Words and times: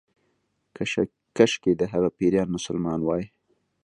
کشکې 1.37 1.71
د 1.77 1.81
هغې 1.91 2.09
پيريان 2.17 2.47
مسلمان 2.55 2.99
وای 3.03 3.23